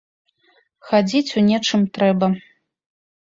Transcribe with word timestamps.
Хадзіць 0.91 1.35
у 1.41 1.45
нечым 1.49 1.81
трэба. 1.97 2.27